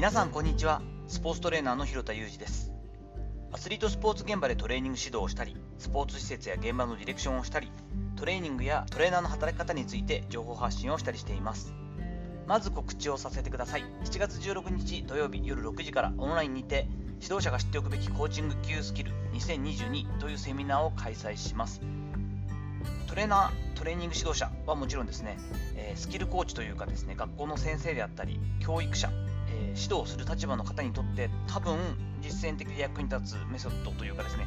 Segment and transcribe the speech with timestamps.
[0.00, 0.80] 皆さんこんにちは。
[1.08, 2.72] スポーツトレーナーの広田裕二です。
[3.52, 7.70] アスリートスポーツ現場でトレーニング指導をしたりスポーツ施設や現場のディレクションをしたり
[8.16, 11.74] トレーニングやトレーナーの働き方について情報発信をしたりしています。
[12.46, 13.82] まず告知をさせてください。
[14.06, 16.88] 7月16日土曜日夜6時からオンラインにて
[17.20, 21.82] 指導者が知っておくべきコーチング級スキル2022というセミナーを開催します。
[23.06, 25.36] トレーナー、トレーニング指導者はもちろんですね、
[25.76, 29.10] えスキルコーチというかですね、学校の先生であったり、教育者、
[29.50, 31.78] え指導する立場の方にとって多分
[32.20, 34.46] 実践的で役に立つメソッドというかですね、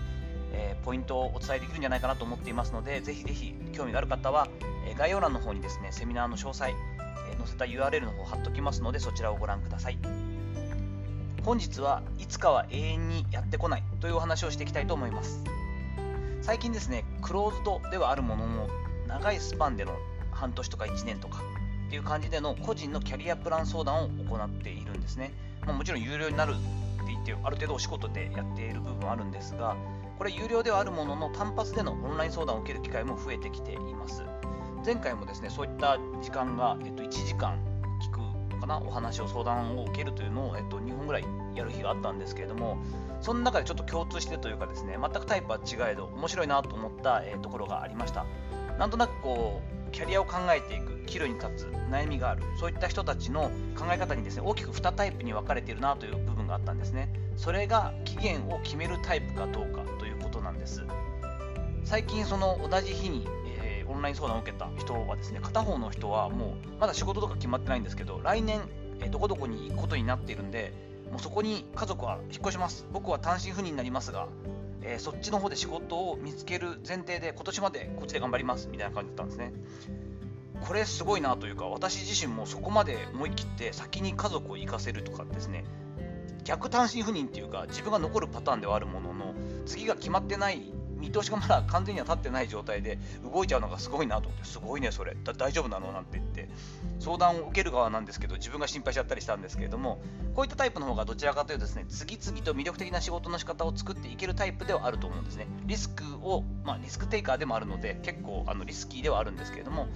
[0.51, 4.47] えポイントをお伝えできるんじゃないかなと思っていますので、ぜひぜひ興味がある方は、
[4.85, 6.73] え概要欄の方にですね、セミナーの詳細、え
[7.37, 9.97] 載せた URL の方を貼っておきますので、そちらをご覧ください。
[11.43, 15.43] 本日はいつかは永遠にやってこないというお話をしていきたいと思います。
[16.41, 18.67] 最近ですね、クローズドではあるものの、
[19.07, 19.97] 長いスパンでの
[20.31, 21.41] 半年とか1年とか
[21.93, 25.31] っていう感じでの個人のキャリアプラン相談を行っているんですね。
[25.63, 26.61] まあ、もちろん有料になるって
[27.05, 29.77] 言って、ある程度お仕事でやっている部分はあるんですが、
[30.17, 34.23] これ有料ではあるものの単発でのオンライン相談を受ける機会も増えてきています。
[34.83, 37.59] 前回もですね、そういった時間が、えっと、1時間
[38.63, 41.25] かな、お話を相談を受けるというのを、えっと、2本ぐらい
[41.55, 42.77] やる日があったんですけれども、
[43.21, 48.25] その中でちょっと共通してというかですね、全くタイプは違えど、面白いなと思った、えー、ところがありました。
[48.79, 57.13] なんとなくこう、キャリアを考えていく、岐路に立つ、悩みがある、そういった人たちの考え方にですね、大きく2タイプに分かれているなという部分があったんですね。
[57.35, 60.83] それが期限を決めるタイプかどうかということなんです。
[61.83, 63.27] 最近、その同じ日に、
[63.93, 68.61] オンライン相談を受けた人はですね、片方の人はもう、まだ仕事とか決まってないんですけど、来年、
[69.11, 70.73] どこどこに行くことになっているんで、
[71.11, 72.85] もうそこに家族は引っ越します。
[72.91, 74.27] 僕は単身赴任になりますが、
[74.81, 79.53] えー、そっちの方で仕事を見つける前提で今年までこっちで頑張りますみたいな感じだったんですね。
[80.61, 85.65] これすごいなというか私自身もそこまで思い切って先に家族を行かせるとかですね
[86.45, 89.33] 逆単身赴任っていうか自分が残るパターンではあるものの
[89.65, 90.73] 次が決まってない
[91.03, 92.97] 見通しがまだ完全には立ってない状態で
[93.29, 95.91] 動いちゃうのがすごいなと思って、すごいね、それ、大丈夫なの？
[95.91, 96.47] なんて言って、
[96.99, 100.01] 相談を受ける側なんですけど、自分が心配しちゃったりしたんですけれども、
[100.33, 105.47] こういったタイプの方がどちらかというとですね、次々と魅力的な仕事の仕方を作っていけるタイプではあると思うんですね。
[105.65, 109.87] リスクを、まあ、リスクテイカーでもあるので、結構あのリスキーではあるんですけれども、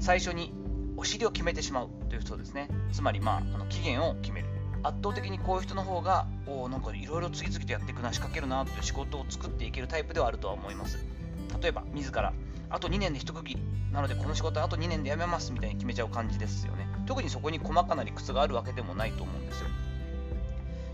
[0.00, 0.54] 最初に
[0.96, 2.68] お尻を決めてしまうという人ですね。
[2.92, 4.48] つまり、まあ、あの期限を決める。
[4.84, 10.98] 圧倒的にこういう人の方が、おなんかいろいろ次々とやっていくな、仕掛けるなという仕事を作っていけるタイプではあるとは思います。
[11.60, 12.34] 例えば自ら。
[12.68, 13.62] あと2年で一区切り。
[13.92, 16.86] なのでこの仕事はあと2年で辞めますみたいに決めちゃう感じですよね。
[17.06, 19.68] 特にそこに細かな理屈があるわけでもないと思うんですよ。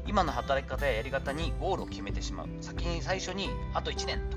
[0.07, 2.49] 今の働き方ややり方にゴールを決めてしまう。
[2.61, 4.37] 先に最初にあと1年と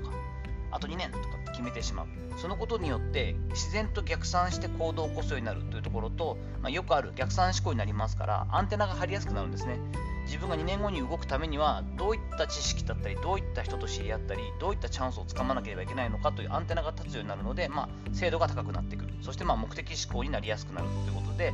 [0.74, 2.06] あと2年とか決めてしまう。
[2.36, 9.78] そのことによって自然と逆算して行動を起こすようになるというところと、まあ、よくある逆算思考になりますからアンテナが張りやすくなるんですね。
[10.26, 19.14] 自分が2年後に動くためにはどういった知識だったりどういった人と知り合ったりどういったチャンスをつかまなければいけないのかというアンテナが立つようになるので、まあ、精度が高くなってくる。
[19.22, 21.52] そしてまあ目的思考になりやすくなるということで、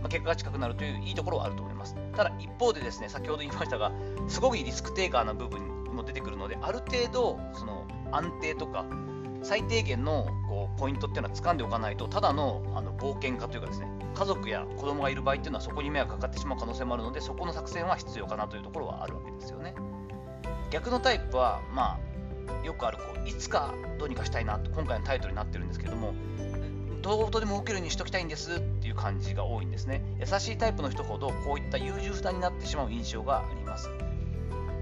[0.00, 1.96] まあ、結果が近くなるといういいところはあると思います。
[2.14, 3.90] ただ一方でですね先ほど言いましたが
[4.28, 8.84] すごくリスクテイカーな部分も出てくるのである程度その安定とか
[9.42, 19.74] 最低限のこうポイントっていうのは掴んでおかないとただのあの冒険家というかですね家族や子供がいる場合っていうのはそこに迷惑かかってしまう可能性もあるのでそこの作戦は必要かなというところはあるわけですよね。
[20.70, 21.98] 逆のタイプはま
[22.62, 26.14] あよくあるこういつかどうにかしたいなと今回のタイトルになってるんですけども
[27.02, 30.02] どうとでも受けるようにしときたいんですっていう感じが多いんですね。
[30.20, 33.88] 優しいタイプの人ほどこういった優柔不断になってしまう印象があります。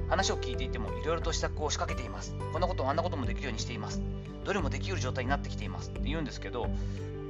[0.09, 2.35] 話を聞いていてもいろいろと施策を仕掛けています。
[2.53, 4.01] こんなこともあんなこともできるようにしています。
[4.45, 5.91] どれもできる状態になってきています。
[5.91, 6.69] って言うんですけど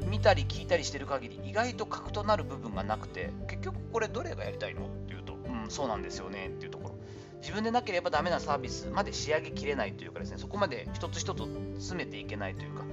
[0.08, 4.86] 見たり聞いたりしてる限り意外と核となる部分がなくて結局これどれがやりたいの？
[4.86, 6.48] っていうとうんそうなんですよね。
[6.48, 6.94] っていうところ。
[7.40, 11.44] 自分でなければダメなサービスまで仕上げきれないというかですねそこまで一つ一つ
[11.74, 12.84] 詰めていけないというか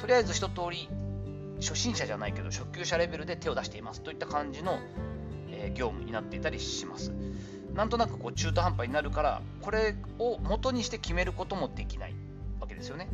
[0.00, 0.88] とりあえず一通り
[1.60, 4.00] 初心者じゃないけど初級者レベルで手を出しています。
[4.00, 4.80] といった感じの、
[5.52, 7.12] え、業務になっていたりします。
[7.74, 12.14] なんとなくこう中途半端になるからこれを元にして決めることもできない
[12.60, 13.08] わけですよね。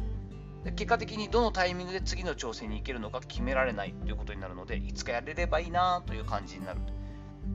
[0.65, 6.81] で結果的にどのタイミングで次の挑戦に行けるのか決められないということになるのでいつかやれればいいなという感じになる。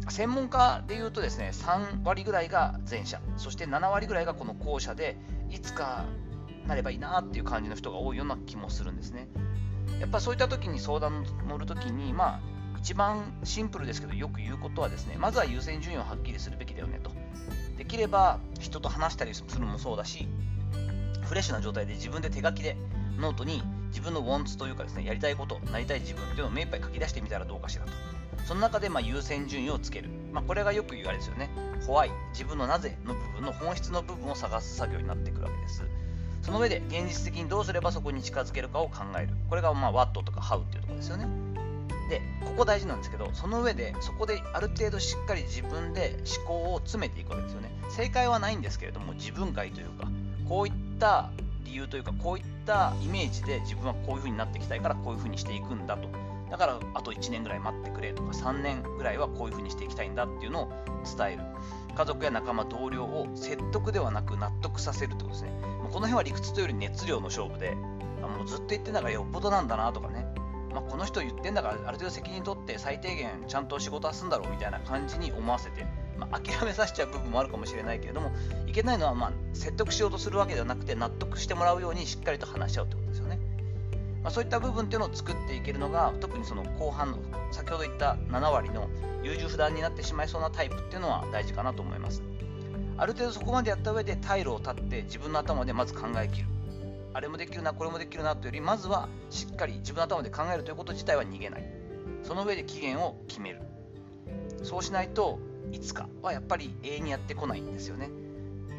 [0.10, 5.18] 専門家でいうとですね3割ぐらいが前者そして7割ぐらいがこの後者で
[5.52, 6.06] いつか
[6.68, 9.28] なればいいなっていう感じの人が多いような気もするんですね。
[10.00, 12.53] やっぱそういった時に相談乗る時にまあ
[12.84, 17.12] 一番シンプルですけどよく言うことはですねまずは優先順位をはっきりするべきだよねと。
[17.78, 20.28] できれば人と話したりするのもそうだし
[21.24, 22.78] フレッシュな状態で自分で手書きで
[23.18, 27.92] ノートに自分のウォンツというかですね、やりたいこと、なりたい自分っていうのを目いっぱい書き出してみたらどうかしらと。
[28.46, 31.50] その中でま優先順位をつける、まあ、これがよく言われですよね。
[31.86, 35.84] ホワイ自分のなぜの部分の本質の部分を探す作業になってくるわけです。
[36.42, 39.30] その上で現実的にどうすればそこに近づけるかを考える。
[39.50, 41.53] これがまあ What とか How っていうところですよね。
[42.14, 47.72] でここ大事なんですけどその上でそこである程度しっかり自分で思考を詰めていくわけですよね。
[47.90, 50.08] 正解はないんですけれども自分解というか
[50.48, 51.32] こういった
[51.64, 56.08] 理由というかこういったイメージで自分はこういう風になっていきたいからこういう風にしていくんだと。
[56.52, 60.72] だからあと1年ぐらい待ってくれとか3年ぐらいはこういう風にしていきたいんだっていうのを
[61.18, 61.40] 伝える。
[61.96, 65.52] 家族や仲間同僚を説得ではなく納得させるってことですね。
[65.92, 67.76] この辺は理屈というより熱量の勝負で
[68.24, 70.43] あもうずっと言ってんだからよっぽどなんだなとかね。
[70.74, 75.86] まあ、この人言ってんだからある程度責任取って最低限ちゃんと仕事はすんだろうみたいな感じに思わせて
[76.18, 78.32] まあ、諦めさせちゃう部分もあるかもしれないけれども
[78.68, 83.40] いけないのはま説得しようとするわけではなくて納得してもらうようにしっかりと話し合うってことですよね、
[84.22, 87.18] まあ、そういった部分っていうのを作っていけるのが特にその後半の
[87.52, 88.90] 先ほど言った7割の
[89.24, 92.22] 優柔不断になってしまいそうなタイプっていうのは大事かなと思います。
[92.98, 96.48] ある程度そこまでやった上で退路を立って自分の頭でまず考えきる。
[97.14, 101.66] あれもできるなこれもできるなというよりまずはしっかり自分の頭で考えるということ自体は逃げない。
[102.24, 103.62] その上で期限を決める。
[104.64, 105.40] そうしないと
[105.72, 108.10] いつかはやっぱり永遠にやってこないんですよね。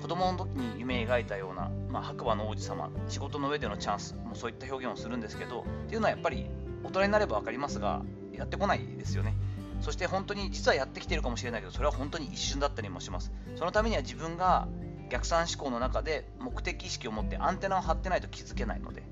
[0.01, 6.51] 子供の時に夢描いたような、まあ、白馬の王子様仕事の上でのチャンスもそういった表現をするんですけどっていうのはやっぱり
[6.83, 8.03] 大人になれば分かりますが
[8.33, 9.35] やってこないですよね。
[9.81, 13.33] そして本当に実はやってきてるかもしれないけどそれは本当に一瞬だったりもします。
[13.57, 14.69] そのためには自分が
[15.11, 19.03] 逆算思考の中で目的意識を持ってアンテナを張ってないと気づけないので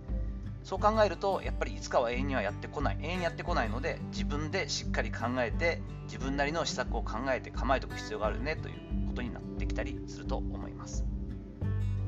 [0.64, 2.98] そう考えるとやっぱりいつかは永遠にはやってこない。
[3.02, 11.04] 永遠にやってこないので自分でしっかり考えて自分なりの施策を考えて構えておく必要があるねということになってきたりすると思います。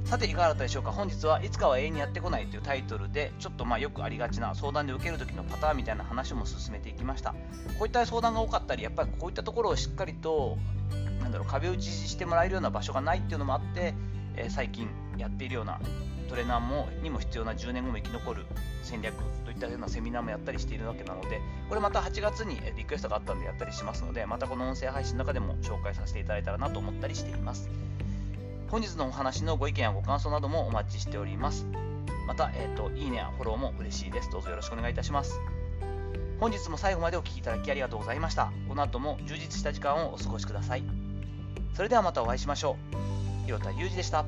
[0.04, 0.92] さていかがだったでしょうか？
[0.92, 7.30] 本日はいつかは永遠にやってこないというタイトルでちょっとまあよくありがちな相談で受ける時のパターンみたいな話も進めていきました。
[7.78, 10.58] こういった相談が多かったりやっぱりこういったところをしっかりと
[11.20, 13.94] なんだろう壁打ちしてもらえるような場所がないっていうのもあって、
[14.36, 14.88] えー、最近
[15.18, 15.80] やっているような
[16.28, 18.46] トレーナーもにも必要な10年後も生き残る
[18.82, 19.14] 戦略
[19.44, 27.68] といったようなセミナーもやったりしているわけなのでこれまた8月にリクエストがあったんでやったりしますのでまたこの音声配信の中でも紹介させていただいたらなと思ったりしています。
[28.70, 31.66] 本日のお話のご意見やご感想などもお待ちしております。
[32.26, 34.30] また、えーと、いいねやフォローも嬉しいです。
[34.32, 35.38] どうぞよろしくお願いいたします。
[36.44, 38.52] 本日も最後までお聴きいただきありがとうございました。
[38.68, 40.82] この後も充実した時間をお過ごしください。
[41.72, 43.46] それではまたお会いしましょう。
[43.46, 44.26] 広田裕二でした。